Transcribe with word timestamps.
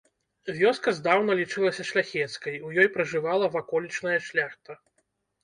Вёска 0.59 0.93
здаўна 0.99 1.35
лічылася 1.39 1.85
шляхецкай, 1.89 2.57
у 2.69 2.73
ёй 2.85 2.91
пражывала 2.97 3.53
ваколічная 3.59 4.17
шляхта. 4.31 4.81